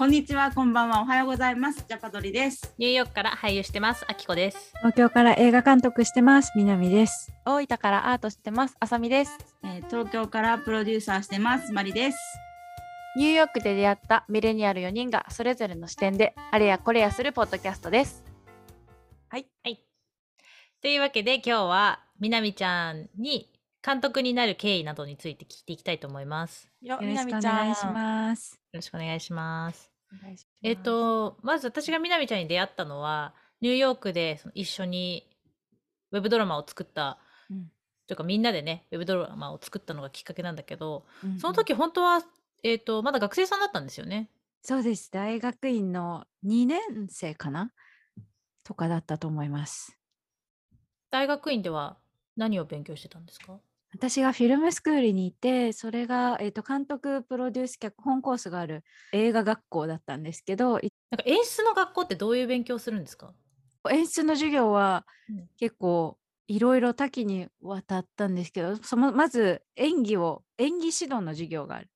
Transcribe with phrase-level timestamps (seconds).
[0.00, 1.84] こんにちは、こんばんは、おはようございます。
[1.86, 2.74] ジャパドリです。
[2.78, 4.06] ニューヨークから俳優してます。
[4.08, 4.72] あきこです。
[4.78, 6.52] 東京から映画監督してます。
[6.56, 7.30] 南です。
[7.44, 8.76] 大分からアートしてます。
[8.80, 9.36] あさみです。
[9.62, 11.70] えー東京からプロデューサーしてます。
[11.74, 12.18] マリです。
[13.14, 18.24] ニューヨークで出会ったミレニアル4人がそれぞれの視点であれやこれやするポッドキャストです。
[19.28, 19.46] はい。
[20.80, 23.52] というわけで今日はみなみちゃんに
[23.84, 26.70] 監督になる経緯などについて聞いていきたいと思います。
[26.80, 28.54] よよろしくお願いします。
[28.54, 29.89] よろしくお願いします。
[30.62, 35.28] えっ、と、まず私がみなみちゃんに出会ったのは、ニューヨークでその一緒に
[36.12, 37.18] ウェブドラマを作った、
[37.50, 37.70] うん
[38.06, 42.22] というかみんなでね、ウェブドラマを作ったのがきっかけなんだけど、うんその時本当は、
[42.64, 44.30] えっ、と、まだ学生さんだったんですよね。
[44.62, 45.12] そうです。
[45.12, 47.72] 大学院の2年生かな？
[48.64, 49.96] とかだったと思います。
[51.10, 51.98] 大学院では
[52.36, 53.60] 何を勉強してたんですか？
[53.92, 63.32] 私がフィルムスクールにいて、それが、えー、と監督、プロデュース、脚本コースがある映画学校だったんですけど、いなんか演出の学校ってどういう勉強するんですか？
[63.90, 71.88] 演出の授業はうん結構いろいろ多岐にわたったんですけど、そのまず演技を、演技指導の授業がある。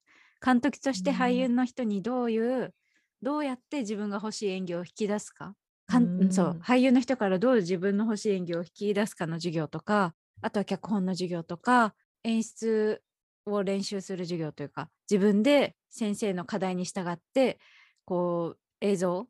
[0.45, 2.75] 監督として俳優の人にどういう、
[3.23, 5.55] どうやって自分が欲しい演技を引き出すか。
[5.87, 10.15] かんうんそう俳優の人からどう自分の欲しい演技を引き出すかの授業とか
[10.45, 13.01] あとは脚本の授業とか演出
[13.47, 17.59] を練習する授業というか自分で先生の課題に従って
[18.05, 19.27] こう映像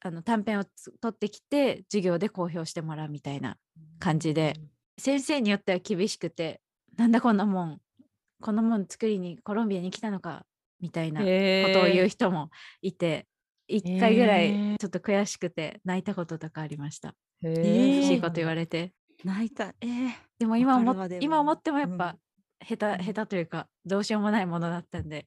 [0.00, 3.56] あの短編をつ取ってきて授業で公表してもらうみたいな
[3.98, 4.54] 感じで
[4.96, 6.60] 先生によっては厳しくて
[6.96, 7.78] なんだこんなもん
[8.40, 10.44] このもん作りにコロンビアに来たのか
[10.80, 11.26] みたいなこ
[11.72, 12.50] とを言う人も
[12.80, 13.26] いて
[13.66, 17.16] 一回ぐらへいーちょっと悔しくて泣いたこととかありました。
[17.42, 18.92] へえ欲しいこと言われれて。
[19.24, 19.74] 泣いた。
[19.80, 21.08] えー、でも今も。
[21.20, 21.98] 今思ってもやっうん。
[21.98, 22.16] ぱ
[22.66, 25.26] 下手、下手というかどうしようもないものだったんで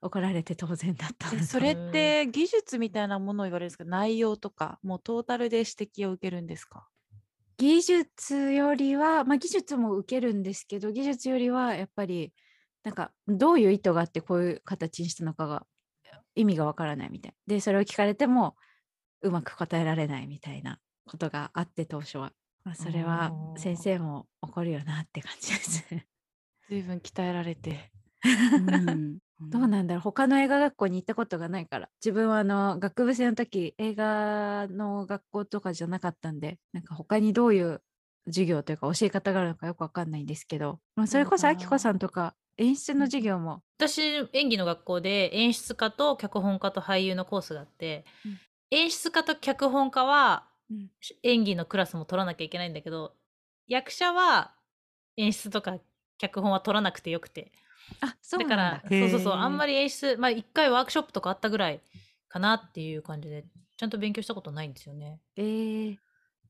[0.00, 3.84] 怒られて当然だったそれって技術みたいなものを言われるんですか？
[3.84, 6.86] 内容とかもうトータルで指摘を受けるんですか？
[7.58, 12.32] 技術よりは、まあ、技術も受けるんですけど技術よりはやっぱり
[12.84, 15.66] なんかどういう意図があってこういう形にしたのかが
[16.34, 18.56] 意味がわからないみたいでそれを聞かれても
[19.20, 22.32] うまく答えられないみたいなことがあって当初は、
[22.64, 25.94] まあ、それは先生も怒るよなって感じです。
[25.94, 26.06] ね。
[26.68, 27.90] 随分鍛えられて。
[29.40, 30.00] どうなんだろう。
[30.02, 31.88] 他の映画学校に行ったことがないから。
[32.04, 37.82] 自分はあの学部生の時映画の学校とかじゃなかったんでなんか他にどういう
[38.26, 44.02] 授業というか教え方があるのかよくわかんないんですけど、まあ、それこそあきこさんとか演出の授業も、私
[44.34, 48.38] 演技の学校で演出家と脚本家と俳優のコースがあって、うん。
[48.70, 50.90] 演出家と脚本家はうん。
[51.22, 53.14] 演技のクラスも取らなきゃいけないんだけど
[53.66, 54.52] 役者は
[55.16, 55.78] 演出とか
[56.18, 57.52] 脚本は取らなくてよくて。
[58.00, 61.80] あそうだなんだからそうそうそうあんまり演出まあ一回ワークショップとかあったぐらい
[62.28, 63.44] かなっていう感じで
[63.76, 65.20] ちゃんと勉強したことないんですよね。
[65.36, 65.96] えー、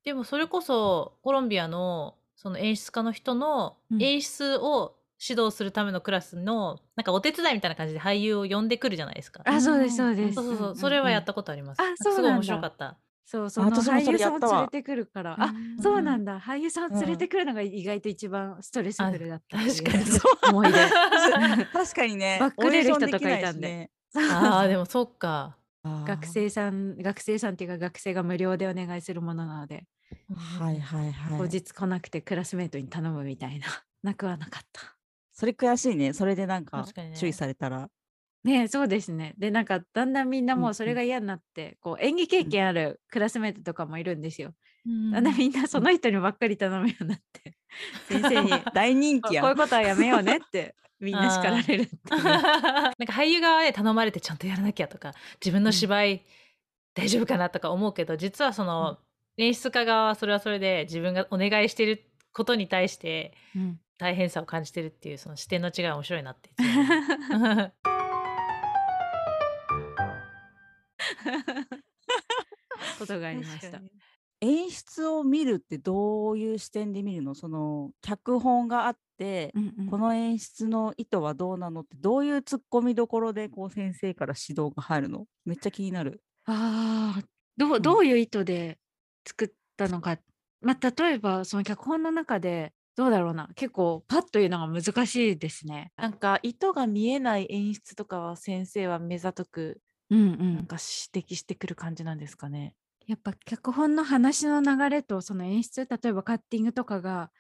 [0.05, 4.03] でもそれこそコロンビアのその演出家の人のうん。
[4.03, 9.43] 演出を指導するためのクラスのなんかお手伝いみたいな感じで俳優を呼んでくるじゃないですか。
[9.45, 10.35] あそうですそうです。
[10.35, 11.81] そうそうそう、んんそれはやっんたことあります。
[11.81, 12.99] あなんかすごい面そうなんだ白かった。
[13.31, 15.37] そうその俳優さんを連れてくるから。
[15.39, 16.25] あうんそうなん。
[16.25, 16.41] だ。
[16.41, 20.05] 俳優さんを連れてくるのが意外と一番ストレスフルだった確かに。
[20.51, 20.79] 思い出。
[21.73, 22.39] 確かにね。
[22.41, 23.89] バックレる人とかいいたんで。
[24.17, 25.57] ああでもそっか。
[25.85, 29.85] 学生さん学生さんっていうか学生が無料でお願いするものなので、
[30.59, 31.39] はいはいはい。
[31.39, 33.67] 後日来なくてクラスメートに頼むみたいな。
[34.03, 34.97] なくはなかった。
[35.33, 36.13] それ悔しいね。
[36.15, 36.85] それでなんか
[37.17, 37.83] 注意されたら。
[37.83, 37.89] ね
[38.47, 39.35] えそうですね。
[39.37, 40.75] でなんかだんだんみんなもうん。
[40.75, 44.55] それが嫌になって、こう演技経験あるクラスメートとかもいるんですよ、
[44.87, 47.57] うんだんだんみんなその人にばっかり頼むようになって
[48.09, 49.43] 先生に 大人こ気や。
[49.43, 55.13] こういうことはやめようねってみんな叱られる なんか俳優側で頼まれてちゃんとやらなきゃとか
[55.45, 56.25] 自分の芝居
[56.95, 58.99] 大丈夫かなとか思うけど実はその
[59.37, 63.81] 演出家側はそれはそれで自分がお願いしてることに対してうん。
[64.01, 66.53] 大変さを感じてるっていうその視点の違いは面白いなってい
[72.99, 73.81] ことがありました
[74.41, 77.35] 演出を見るってどういう視点で見るの？
[77.35, 85.27] その脚本があって、うんうんこの演出の意図はどうなのってどういう突っ込みどころでこう先生から指導が入るの？
[85.45, 86.23] めっちゃ気になる。
[86.47, 87.23] ああ、
[87.59, 88.79] どう、どういう意図で
[89.27, 90.19] 作ったのか。
[90.63, 93.51] まあ、例えば、その脚本の中で、どうだろうな。
[93.55, 95.93] 結構、パッというのが難しいですね。
[95.97, 100.23] なんか意図が見えない演出とかは先生は目ざとくうんう
[100.53, 100.67] なんん。
[100.67, 100.77] か
[101.13, 102.75] 指摘してくる感じなんですかね。
[103.07, 107.31] やっぱ脚本の話の流れとその演出、例えばカッティングとかが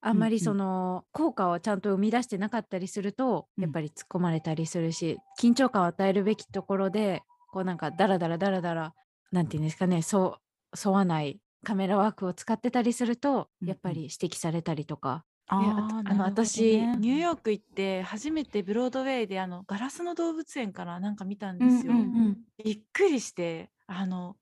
[0.00, 7.22] あんまりその効果をちゃんと生み出してなかったりすると、うんやっぱり突っ込まれたりするし、緊張感を与えるべきところで
[7.52, 8.94] こうなんかダラダラダラダラ
[9.30, 10.38] なんていうんですかねそ
[10.74, 16.62] う沿わないカメラワークを使ってたりするとうんやっぱり指摘されたりとか、あああの私
[16.96, 21.92] ニューヨーク行って初めてブロードウェイであのガラスの動物園からなんか見たんですよ。
[21.92, 22.36] うんうん。
[22.62, 24.36] びっくりしてあの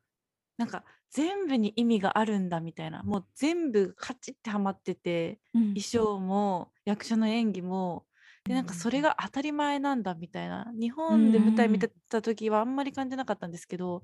[0.58, 5.62] なんか全部に意味があるんだみたいなもう全部カチッてはまっててうん。
[5.74, 8.06] 衣装も役者の演技も
[8.44, 14.02] でなんかそれが当たり前なんだみたいな日本で舞台見てた時はあんまり感じなかったんですけど、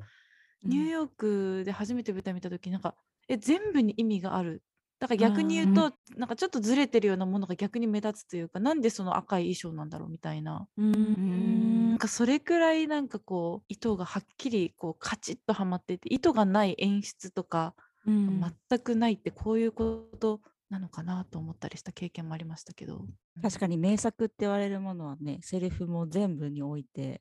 [0.66, 2.94] ニューヨークで初めて舞台見た時なんか
[3.28, 4.62] え全部に意味がある
[5.00, 10.67] だから逆に言うと、なんかちょっとずれてるようなものが逆に目立つというかなんでその赤い衣装なんだろうみたいな。
[10.76, 17.75] うんなんかそれくらいなんかこう糸がはっきりこうカチッとはまってて糸がない演出とか
[18.06, 18.41] うん。
[18.69, 23.06] 全くないってこういうことなのかなと思ったりした経験もありましたけど。
[23.43, 27.20] 確かに名作って言われるものはねセリフも全部において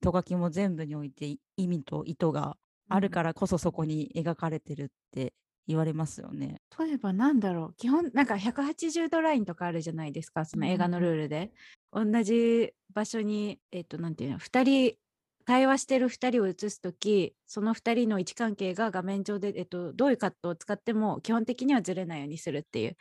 [0.00, 2.56] と書きも全部においてい意味と意図が
[2.88, 5.34] あるからこそそこに描かれてるって
[5.68, 6.62] 言われますよね。
[6.78, 11.52] 例えばなんだろう基本なんか180度ラインとかあるじゃないですかその映画のルールで、
[11.92, 14.96] 同じ場所にえっ、となんていうの2人
[15.44, 22.96] 対話してる2人を映す時その2人の位置関係が画面上で、えっと、どういうカットを使っても基本的にはずれないようにするっていう。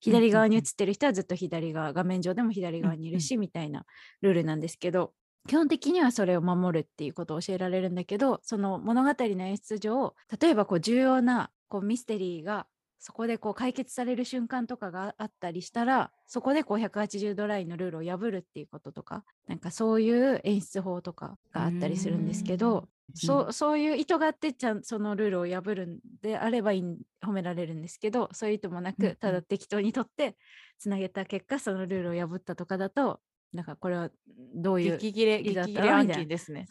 [0.00, 3.84] 左側に映ってる人はずっと左側画面上でも左側にいるし、みたいな
[4.22, 5.12] ルールなんですけど
[5.48, 12.66] 基本的にはそれを守るっていうことを教えられるんだけどその物語の演出上例えばこう重要なこうミステリーが
[13.00, 30.36] そこでこう解決される瞬間とかがあったりしたらそこでこう180度ラインのルールを破るっていうこととかなんかそういう演出法とかがあったりするんですけどそうそういう意図があってちゃんそのルールを破るんであればいいん褒められるんですけどそういう意図もなくただ適当にとって
[30.78, 33.20] つなげた結果そのルールを破ったとかだと
[33.52, 34.10] なんかこれは
[34.54, 36.22] どういう激切れいいだった激切れ暗なみたいな。
[36.24, 36.66] 記ですね。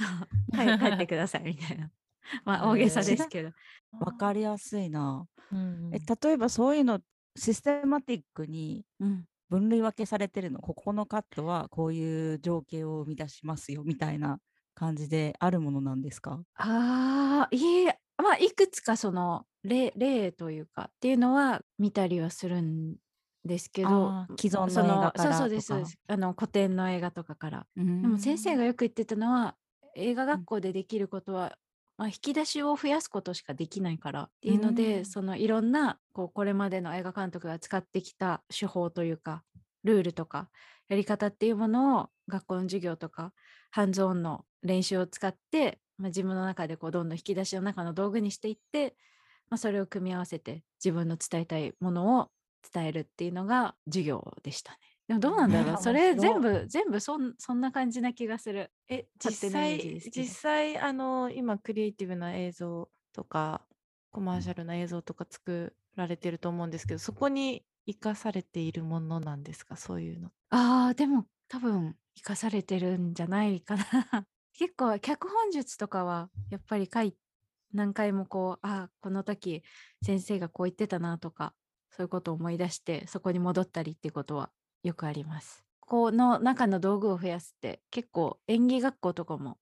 [0.54, 1.90] はい帰ってくださいみたいな
[2.46, 3.52] まあ大げさですけど。
[4.00, 5.26] わかりやすいな。
[5.52, 7.00] うんえ例えばそういうの
[7.38, 9.28] システマティックにうん。
[9.50, 14.40] 分類分けされてるのここのカットはこういう情景を生み出しますよみたいな
[14.76, 16.44] 感じであるものなんですか？
[16.56, 22.96] ああ、いえ、まあ、いくつかその例例というかっていうのは見たりはするん
[23.46, 25.98] ですけど既存のそ映画からそうですそうです。
[26.08, 27.68] あの古典の映画とかから。
[27.76, 29.58] ででも先生がよく言ってたのは
[29.96, 31.58] 映画学校でできることは、
[31.98, 39.44] まあ、引き出しを増やすことしかできないからっていうので、うんそのいろんなこうこれまでの映画監督が使ってきた手法というか
[39.84, 40.50] ルールとか
[40.90, 43.34] やり方っていうものを学校の授業とか
[43.72, 48.96] ハンズオンの練習を使って、まあ、自分の中でこうどんどん引き出しの中の道具にしていって、
[49.50, 52.30] まあ、それを組み合わせて自分の伝えたいものを
[52.74, 54.80] 伝えるっていうのが授業でしたね。
[55.08, 55.78] でもどうなんだろう、ね。
[55.82, 58.72] それ全部全部そんそんな感じな気がする。
[58.90, 60.78] え実際実際？
[60.78, 63.62] あの今クリエイティブな映像とか
[64.12, 69.78] コマーシャルな映像とか作られてると思うんですけどそこに生かされているものなんですか？
[69.78, 70.30] そういうの。
[70.50, 73.84] ああ、でも多分生かされてるんじゃないかな。
[74.54, 77.16] 結構脚本術とかはやっぱり書い
[77.74, 79.64] 何回もこう、ああ、この時
[80.04, 81.54] 先生がこう言ってたなとか、
[81.92, 84.52] そういうことを思い出してそこに戻ったりってことは
[84.84, 85.66] よくあります。
[85.80, 89.58] この中の道具を増やすって結構演技学校とかも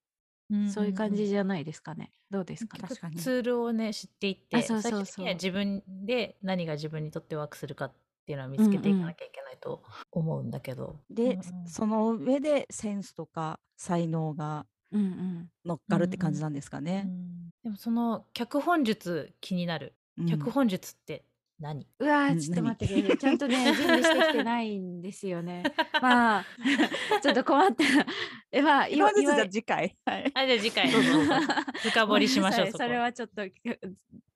[0.65, 2.12] そういう感じじゃないですかね。
[2.31, 2.88] どうですかね。
[2.88, 7.93] 確かにツールをね知っていってあそうそうそう自分で何が自分にとってワークするかっ
[8.25, 15.50] ていうのは見つけていかなきゃいけないと思うんだけど、で、うんうんその上でセンスとか才能がうんうん。
[15.65, 17.07] 乗っかるって感じうんなんですかうね。
[17.07, 21.25] んでもその脚本術気になる、うん脚本術って
[21.59, 21.88] 何？
[22.00, 23.17] うわちょっと待ってください。
[23.17, 25.63] ちゃんとね、 準備してきてないんですよね。
[26.01, 26.45] まあ、
[27.21, 27.83] ちょっと困った。
[28.51, 29.95] え、まあ、今じゃあ次回。
[30.05, 30.31] はい。
[30.33, 33.43] あじゃあ次回深掘りしましょうそれはちょっと、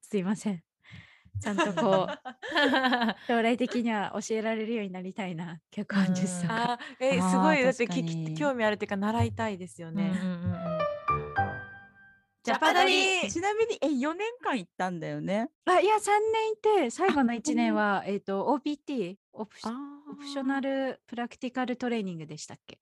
[0.01, 0.63] すいません。
[1.41, 2.17] ちゃんとこう、
[3.27, 6.73] 将来的には教えられるようになりたいな、脚本術とか。
[6.73, 10.19] あーえすごいだって聞きに興味あるっていうか習いたいですようんうんね。
[10.21, 10.99] うんうん
[12.50, 13.29] ジャパドリ。
[13.29, 15.50] ちなみにえ4年間行ったんだよね。
[15.65, 16.00] あいや、3
[16.34, 19.56] 年いて、最後の1年は、えっと、OPT、オプ
[20.12, 22.79] オプショナルプラクティカルトレーニングでしたっけ？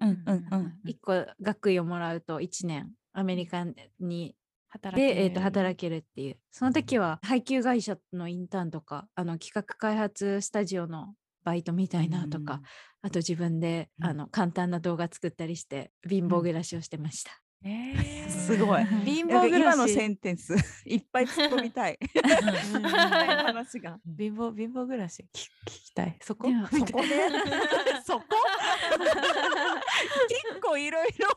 [0.00, 0.78] うんうんうん。
[0.86, 3.66] 1個学位をもらうと1年アメリカ
[3.98, 4.34] に
[4.70, 6.38] 働けで、えー、と働けるっていう。
[6.50, 12.62] その時は配給会社のインターンとかあの企画開発スタジオのバイトみたいなとか、
[13.02, 14.06] あと自分で、うん。
[14.06, 17.42] あの簡単な動画作ったりして貧乏暮らしをしてました。
[17.62, 20.54] えーすごい 貧乏暮らし今のセンテンス
[20.86, 21.98] いっぱい突っ込みたい。
[22.74, 23.98] うん話が。
[24.18, 26.48] 貧乏貧乏暮らし聞聞きたいそこ？
[26.48, 27.08] そこね。
[28.04, 28.24] そこ？
[30.28, 31.28] 結構いろいろ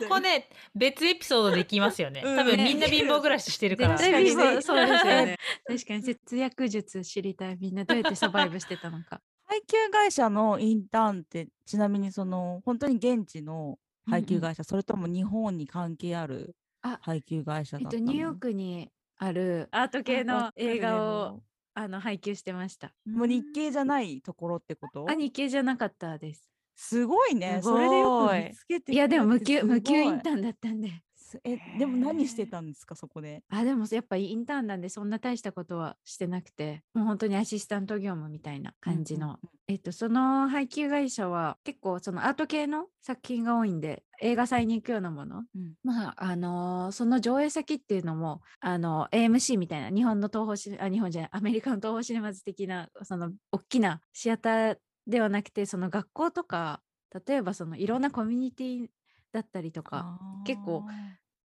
[0.00, 2.22] そこね別エピソードできますよね。
[2.24, 3.96] うん多分ねみんな貧乏暮らししてるから。
[3.96, 5.38] 確かにね乏そうですよね。
[5.66, 7.56] 確かに節約術知りたい。
[7.60, 9.20] みんなどうやってサバイブしてたのか。
[9.46, 14.36] 配給会社のインターンってちなみにその本当に現地の配うんうん。
[14.36, 21.42] 給会社、それとも日本に関係あるあ配給会社えっと、だったの、ニューヨークにあるアート系の映画を
[21.74, 22.00] あの。
[22.00, 22.94] 配給してました。
[23.06, 25.06] もう日系じゃないところってこと？
[25.08, 26.46] あ、日系じゃなかったです。
[26.76, 27.60] すごいね。
[27.62, 31.04] すそれでよく見つけていや、でも無給無給インターンだったんで。
[31.34, 33.42] すえでも何してたんですかそこで？
[33.48, 39.26] あ、でもやっぱインターンなんでそんな大したことはしてなくて、もう本当にアシスタント業務みたいな感じの。
[39.26, 39.32] うん。
[39.32, 45.44] うんえっと、その配給会社は結構そのアート系の作品が多いんで、映画祭に行くようなもの。
[45.54, 45.74] うん。
[45.82, 56.82] まあ、あのーその上映先っていうのも、あの、AMC みたいな、日本の東宝シネ、あ、日本じゃない、アメリカの東宝シネマズ的な、その、大きなシアターではなくて、その学校とか、
[57.26, 58.88] 例えばそのいろんなコミュニティ
[59.32, 60.08] だったりとか、
[60.44, 60.84] 結構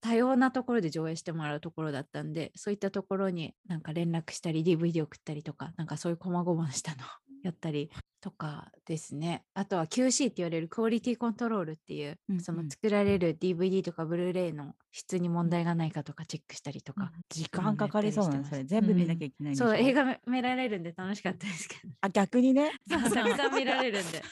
[0.07, 6.99] 多様なところで上映してもらうところだったんでそういったところになんか連絡したり DVD 送ったりとかなんかそういう細々したの
[7.43, 9.45] やったりとかですね。
[9.55, 12.41] あとは QC って言われるクオリティコントロールっていう、うんうん。
[12.41, 18.65] その作られる DVD とかブルーレイの質に問題がないかとかチェックしたりとか、時間かかりそうなんですそれ。
[18.65, 21.93] 全部見なきゃいけないんでしょそう映画め見られるんで楽しかったですけど。
[22.01, 24.23] あ逆にねそうたくさん見られるんで。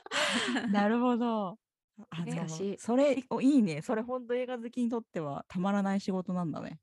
[0.72, 1.58] なるほど
[2.10, 3.82] あでも懐かしいそれおいいね。
[3.82, 6.78] それ本当映画好きにとってはたまらない仕事なんだね。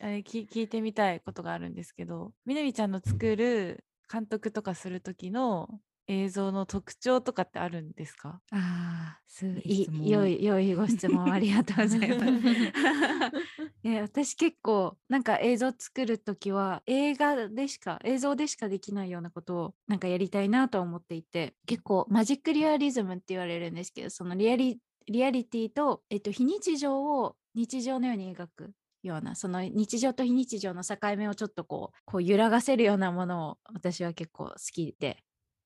[0.00, 5.68] あれ聞聞いてみたいことがあるんですけどみなみちゃんの作る監督とかする時の
[6.06, 8.40] 映像の特徴とかってあるんですか？
[8.52, 10.42] ああ、すいい良い。
[10.44, 12.32] 良いご質問ありがとうございます。
[13.82, 35.22] いや私結構なんか映像作る時は映画でしか映像でしかできないようなことをなんかやりたいなと思っていて結構マジックリアリズムって言われるんですけどそのリアリリアリティと、えっと、非日常を日常のように描くようなその日常と非日常の境目をちょっとこうこう揺らがせるようなものを私は結構好きで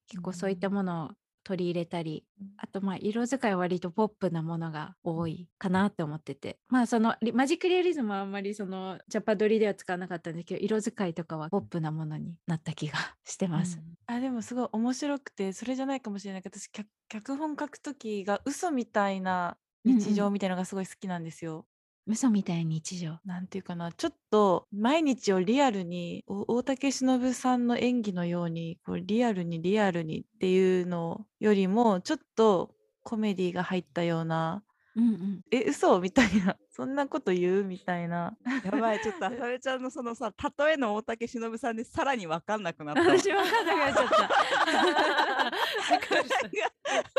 [0.09, 1.11] 結構そういったものを
[1.45, 2.27] 取り入れたり、
[2.59, 6.59] あとまあ色使いは割とポップなものが多いかなって思ってて。
[6.69, 13.81] まあそのリマジックリアリズムはあんまりそのジャパドリでは使わなかったんですけど色使いとかはポップなものになった気が してます。
[14.07, 21.67] あでもすごい面白くてそれじゃないかもしれないけど私脚脚本書く時が嘘みたいな日常みたいのがすごい好きなんですよ。
[22.09, 23.19] 嘘みたいに日常。
[23.27, 32.71] なんていうかなちょっと毎日をリアルに大竹しのぶさんの演技のようにこうリアルにリアルにっていうのよりもちょっと
[33.03, 34.63] コメディが入ったような
[34.97, 35.41] うんうん。
[35.51, 36.01] え嘘？
[36.01, 37.65] みたいな そんなこと言う？
[37.65, 38.37] みたいな。
[38.65, 43.07] やばいちょっとあ さめちゃんのそのさ例えの大竹しのぶさんでさらに分かんなくなったわ。
[43.19, 44.29] 私分かんなくなっちゃった。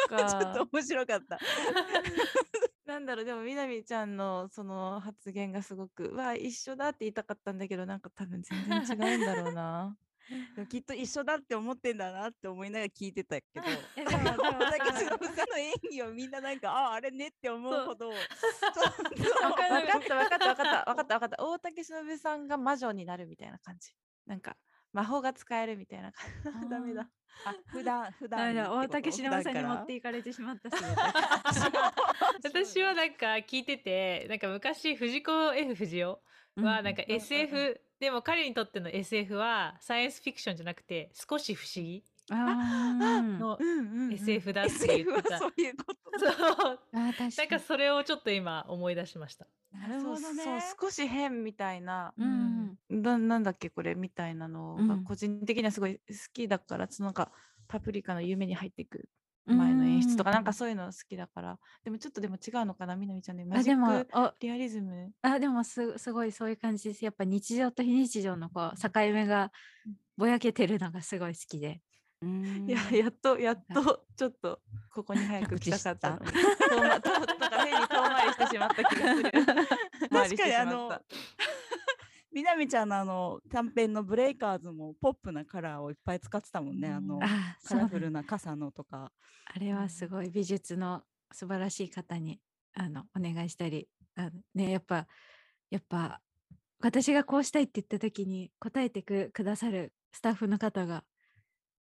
[0.29, 1.39] ちょっと面白かった。
[2.85, 9.95] なんだろうでもみなみちゃんのその発言がすごく「わあ一緒だ」って言いたかったんだけどなんか多分全然違うんだろうな。
[10.69, 13.61] きっと一緒だって思ってんだなって思いながら聞いてたけど
[13.95, 23.93] えでも でも大竹しのぶさんの演技をみんななんかああれねって思うほど 分かった分かった分かった分かった分かった大竹しのぶさんが魔女になるみたいな感じ
[24.25, 24.55] なんか
[24.93, 26.69] 魔法が使えるみたいな感じ。
[26.69, 27.09] ダメだ。
[27.45, 30.69] あ普段普ダ段大竹しのぶさんに持っていかれてしまった
[32.43, 36.17] 私はなんか聞いててなんか昔藤子 F 不二雄
[36.63, 42.03] はなんかうんうん SF、でも彼にとっての SF はサイエンスフィクションじゃなくて少し不思議。
[42.31, 45.33] のうんうん、うん、SF だって言 SF ってた。
[45.35, 45.97] はそういうこと。
[46.19, 46.79] そう。
[46.93, 47.35] あー確かに。
[47.37, 49.47] なんかそれをちょっと今思い出しました。
[49.73, 50.43] なるほどね。
[50.43, 55.03] そう少し変みたいな、うんななんだっけこれみたいなのがうん。
[55.03, 56.01] 個人的にはすごい好
[56.31, 57.31] きだから、そのなんか
[57.67, 59.09] パプリカの夢に入っていく
[59.53, 60.43] 前の演出とか、うんなん。
[60.43, 61.59] かそういうの好きだから。
[61.83, 65.11] でもちょっとでも違うのかなみなみちゃんねマあでもジックおリアリズム。
[65.21, 67.03] あでもすすごいそういう感じです。
[67.03, 69.51] やっぱ日常と非日常のこう境目が
[70.17, 71.81] ぼやけてるのがすごい好きで。
[72.21, 74.59] いややっとやっとちょっと
[74.93, 76.09] ここに早く来たかった。
[76.11, 76.31] のに。
[76.31, 79.31] 遠回りしてしまった気がする。
[80.11, 80.89] 確かにあの
[82.31, 87.23] みなみちゃんのあの短編のブレイカーズもポップなカラーをいっぱい使ってたもんね、あのうん。
[87.23, 89.11] あカラフルな傘のとか。
[89.53, 92.39] あれはすごい美術の素晴らしい方に
[92.75, 93.87] あのお願いしたり。
[94.15, 95.07] あのねやっぱ
[95.69, 96.21] やっぱ
[96.81, 101.03] 私がこうしたいって言った時に答えてくくださるスタッフの方が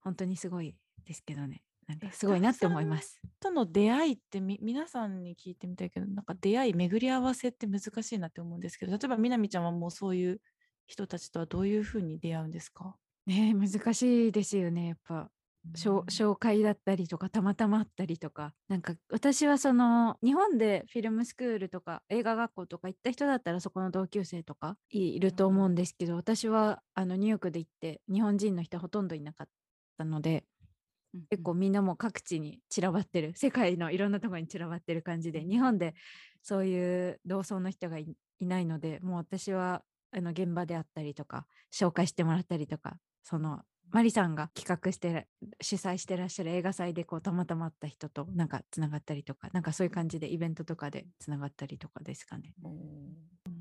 [0.02, 0.75] 本当にすごい
[1.06, 3.22] ですけどねなんかえすごいなって思います。
[3.39, 10.42] との出会いってみ皆さんに聞いてみたいけどなんか出会い巡り合わせって難しいなって思うんですけど例えばみなみちゃんはもうそういう
[10.88, 12.96] 人たちとはどういうふうに出会うんですか？
[13.27, 15.30] ねえ難しいですよねやっぱ。
[15.74, 18.54] 紹介だったりとかたまたまあったりとか。
[18.68, 29.48] なんか私はその日本でフィルムスクールとか映画学校とか行った人だったらそこの同級生とかいると思うんですけど私はあのニューヨークで行って日本人の人ほとんどいなかっ
[29.98, 30.44] たので
[31.29, 33.34] 結構みんなも各地に散らばってる。
[33.36, 35.95] 世界のいろんなところに散らばってる感じで日本で
[36.41, 39.81] そういう同窓の人がいいないのでもう私は
[40.12, 45.24] あの現場であったりとか紹介してもらったりとかそのマリさんが企画してら
[45.62, 52.53] 主催してらっしゃる映画祭でこうたまたま会った人となんかつながったりとかなんかそういう感じでイベントとかでつながったりとかですかね。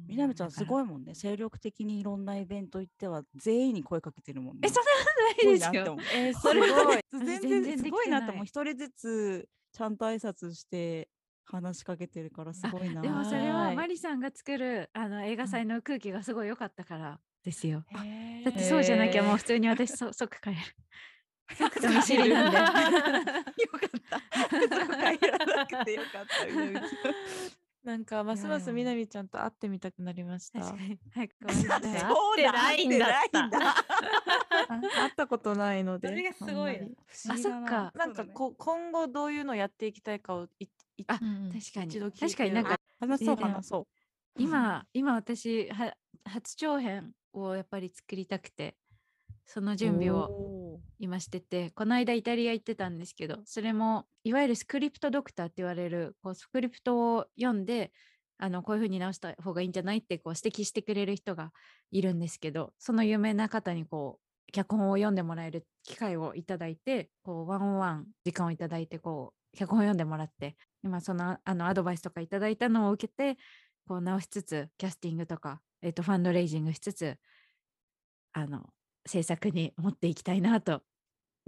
[0.06, 1.14] みなみちゃんすごいもんね。
[1.14, 4.60] 精力的にいろんなイベント行っては全員に声かけてるもんね。
[4.64, 5.06] えそんなこ
[5.36, 5.96] とないですよ。
[6.14, 6.98] えー、すごい。
[7.12, 8.44] 全全然然すごいなと思う。
[8.44, 11.08] 一人ずつちゃんと挨拶して
[11.46, 13.00] 話しかけてるからすごいな。
[13.00, 17.84] でもそれははいマリさんが作るあの映画祭の空気がすごい良かったからですよ。
[18.44, 20.56] だってそうじゃなきゃもう普通に私そ即帰る。
[21.58, 22.58] 即人見知りなんで。
[22.58, 22.70] よか
[23.86, 24.20] った。
[25.18, 27.63] 帰らなくてよかった。
[27.84, 30.60] みなんかますますみなみちゃんと会ってみたくなりました。
[30.60, 30.98] 確かに。
[31.12, 33.50] 早く 会ってないんだった。
[33.50, 35.26] 会った。
[35.28, 36.08] ことないので。
[36.08, 36.80] それがすごい。
[36.80, 36.86] な。
[37.34, 37.92] あそっか。
[37.94, 40.64] なんかこう今後どういうのをやっていきたいかをい
[40.96, 43.86] いあ確かに一度聞いて確かになんか話そう話そう。
[44.38, 48.76] 今今私は初長編をやっぱり作りたくて
[49.44, 50.30] その準備を。
[50.30, 50.63] を。
[50.98, 57.92] 今しててこの間イタリア行ってたんですけどそれもいわゆるスクリプトドクターって言われるこうスクリプトを読んで
[58.38, 61.52] あのこういうふうに直した方がいいんじゃないってこう指摘してくれる人が
[61.90, 73.38] いるんですけどその有名な方にこう脚本を読んでもらえる機会をいただいてこうワンオンワン時間をいただいてこう脚本を読んでもらって今そのあのアドバイスとかいただいたのを受けて
[73.88, 77.16] こう直しつつキャスティングとか、えー、とファンドレイジングしつつ
[78.32, 78.66] あの
[79.06, 80.82] 制作に持っていきたいなと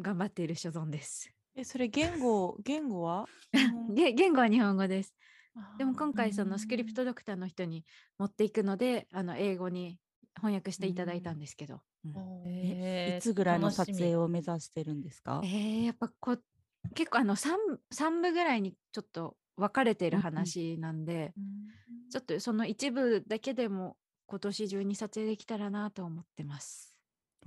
[0.01, 1.31] 頑張っている所存です。
[1.55, 3.27] えそれ言語言語は？
[3.95, 5.15] 言語は日本語です。
[5.79, 7.85] でも今回そのうんスクリプトドクターの人に
[8.19, 9.99] 持っていくのであの英語に
[10.37, 12.09] 翻訳していただいたんですけど、う
[12.45, 15.41] えーいつぐらいの撮影を目指してるんですか？
[15.45, 15.47] え。
[15.47, 16.45] ーやっぱこう
[16.95, 17.57] 結構あの 3,
[17.91, 21.67] 三部ぐらいにちょっと分かれてる話なんで、うん
[22.09, 26.96] ちょっとその一部だけでも今年中に撮影できたらなと思ってます。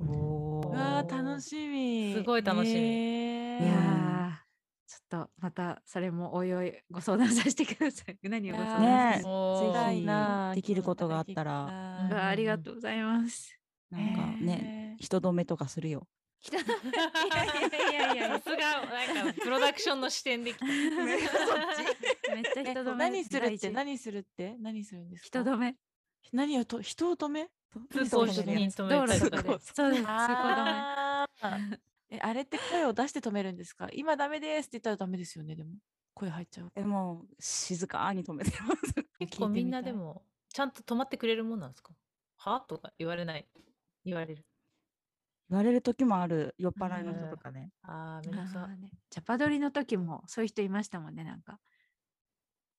[0.08, 2.14] おうわー楽しみ。
[2.14, 3.60] すごい楽しみ。
[3.60, 4.40] いや
[4.88, 8.18] ちょっとまたそれもおいおいご相談させてください。
[8.24, 12.08] 何をご相談ねえさせておーぜひなできることがあったら。
[12.10, 13.56] うわありがとうございます。
[13.92, 16.08] なんかね、人止めとかするよ。
[16.52, 18.58] いやいやいやいやさすが
[19.16, 20.66] なんかプロダクションの視点できた。
[20.70, 20.78] めっ
[22.54, 22.96] ちゃえ人止め。
[22.96, 23.70] 何するって？
[23.72, 25.26] 何するって何するんですか？
[25.28, 25.76] 人止め。
[26.32, 27.50] 何をと人を止め？
[27.92, 29.60] 通行止め道路とかで。
[29.62, 30.04] そうです。
[30.04, 31.80] 通行止め。
[32.12, 33.88] えあれって声を出して止めるんですか？
[33.94, 35.72] 今ダメですって言ったらダメですよねでも。
[36.16, 38.94] 声入っちゃうえもう静かに止めてます。
[39.20, 41.94] 結構みんなでもちゃんと止まってくれるもんなんですか？
[42.38, 42.62] は？
[42.62, 43.48] とか言われない。
[44.04, 44.46] 言われる。
[45.50, 46.56] 言われる時もある。
[46.58, 47.72] 酔っ払いの人とかね。
[47.84, 48.64] ああめんどくさ。
[48.64, 48.92] あーね。
[49.10, 51.60] ジャパドリの時もそういう人いましたもんねなんか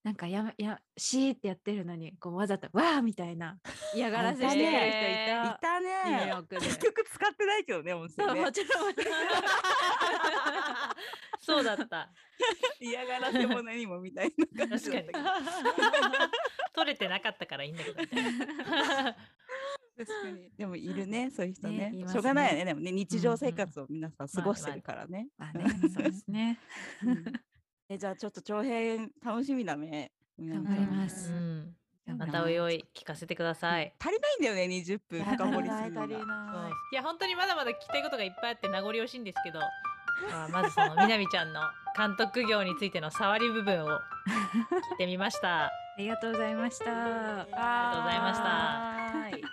[0.03, 3.59] なんかやめやシーってやってるのにこうわざとわーみたいな
[3.93, 5.37] 嫌がらせしてくる人いね。
[5.43, 5.51] た。
[5.51, 6.33] いたね。
[6.59, 8.15] 結局使ってないけどね、音声ね。
[8.33, 8.51] そうも。
[8.51, 8.93] ちろん
[11.39, 12.09] そうだった。
[12.81, 15.41] 嫌がらせも何もみたいな感じ確かにだった
[15.91, 16.07] けど。
[16.73, 18.21] 取れてなかったからいいんだけど 確か
[20.31, 20.49] に。
[20.57, 21.91] でもいるね、そういう人ね。
[21.91, 22.59] ねしょうがないよね。
[22.59, 22.65] ね。
[22.65, 25.27] でもね、日常生活を皆さん過ごしてるからね。
[25.37, 26.57] まあねそうですね。
[27.03, 27.23] う ん
[27.93, 30.11] え、じゃあちょっと長編楽しみだね。
[30.39, 31.29] 頑張ります。
[31.33, 31.75] うん。
[32.17, 33.93] またおいおい聞かせてください。
[33.99, 36.25] 足りないんだよね、20分深掘りするの足りが。
[36.25, 36.71] ない。
[36.93, 39.59] いや本当にまだまだ聞きたいことがいっぱいあって名残惜しいんですけど、
[40.29, 41.59] まあ、まずそのみなみちゃんの
[41.97, 45.65] 監督業についての触り部分を聞いてみました。
[45.67, 46.85] ありがとうございました。
[46.85, 49.51] ありがとうございました